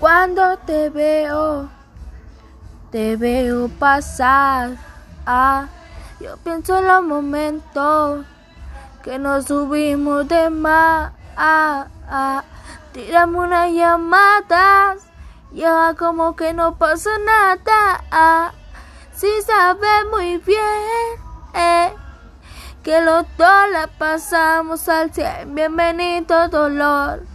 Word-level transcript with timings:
Cuando 0.00 0.56
te 0.56 0.88
veo, 0.88 1.68
te 2.90 3.16
veo 3.16 3.68
pasar. 3.68 4.78
Ah, 5.26 5.66
yo 6.18 6.38
pienso 6.38 6.78
en 6.78 6.86
los 6.86 7.02
momentos 7.02 8.24
que 9.02 9.18
nos 9.18 9.44
subimos 9.44 10.26
de 10.26 10.48
más. 10.48 11.12
Ah, 11.36 11.88
ah, 12.08 12.44
tiramos 12.94 13.44
una 13.44 13.68
llamada. 13.68 14.96
Ya 15.52 15.94
como 15.98 16.34
que 16.34 16.54
no 16.54 16.76
pasó 16.76 17.10
nada. 17.18 18.02
Ah, 18.10 18.52
si 19.12 19.28
sabes 19.42 20.06
muy 20.10 20.38
bien 20.38 21.20
eh, 21.52 21.92
que 22.82 23.02
los 23.02 23.26
dos 23.36 23.70
la 23.70 23.86
pasamos 23.98 24.88
al 24.88 25.12
100. 25.12 25.54
Bienvenido 25.54 26.48
dolor. 26.48 27.26